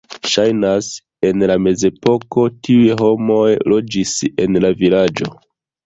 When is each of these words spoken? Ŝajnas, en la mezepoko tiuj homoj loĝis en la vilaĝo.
Ŝajnas, 0.29 0.87
en 1.29 1.45
la 1.51 1.57
mezepoko 1.67 2.47
tiuj 2.69 2.89
homoj 3.05 3.47
loĝis 3.75 4.19
en 4.47 4.63
la 4.67 4.77
vilaĝo. 4.85 5.35